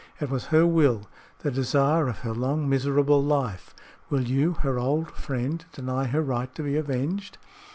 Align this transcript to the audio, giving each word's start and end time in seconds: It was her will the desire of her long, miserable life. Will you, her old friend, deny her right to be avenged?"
It 0.19 0.31
was 0.31 0.45
her 0.45 0.65
will 0.65 1.07
the 1.43 1.51
desire 1.51 2.07
of 2.07 2.21
her 2.21 2.33
long, 2.33 2.67
miserable 2.67 3.23
life. 3.23 3.75
Will 4.09 4.21
you, 4.23 4.53
her 4.61 4.79
old 4.79 5.11
friend, 5.11 5.63
deny 5.73 6.05
her 6.05 6.23
right 6.23 6.51
to 6.55 6.63
be 6.63 6.75
avenged?" 6.75 7.37